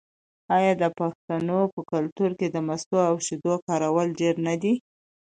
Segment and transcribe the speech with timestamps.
[0.55, 4.73] آیا د پښتنو په کلتور کې د مستو او شیدو کارول ډیر نه دي؟